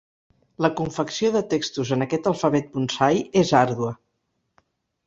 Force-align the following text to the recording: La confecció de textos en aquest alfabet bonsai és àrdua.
La 0.65 0.71
confecció 0.79 1.29
de 1.35 1.43
textos 1.51 1.91
en 1.99 2.07
aquest 2.07 2.31
alfabet 2.33 2.75
bonsai 2.81 3.23
és 3.45 3.57
àrdua. 3.65 3.95